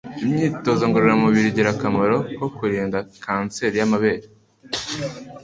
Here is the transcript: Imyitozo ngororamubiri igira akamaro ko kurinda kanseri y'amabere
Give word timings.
Imyitozo 0.23 0.83
ngororamubiri 0.87 1.47
igira 1.49 1.69
akamaro 1.73 2.17
ko 2.37 2.47
kurinda 2.55 2.97
kanseri 3.23 3.75
y'amabere 3.79 4.25